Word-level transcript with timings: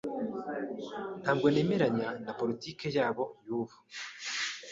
Ntabwo 1.21 1.47
nemeranya 1.53 2.07
na 2.25 2.31
politiki 2.39 2.85
yabo 2.97 3.23
y'ubu. 3.45 3.75